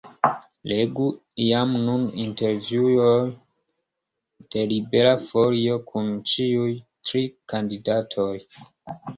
[0.69, 1.03] Legu
[1.47, 3.27] jam nun intervjuojn
[4.55, 6.69] de Libera Folio kun ĉiuj
[7.11, 8.33] tri kandidatoj.